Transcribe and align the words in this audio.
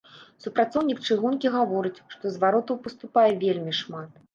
Супрацоўнік 0.45 1.03
чыгункі 1.09 1.53
гаворыць, 1.57 1.95
што 2.17 2.35
зваротаў 2.41 2.85
паступае 2.91 3.29
вельмі 3.47 3.81
шмат. 3.87 4.23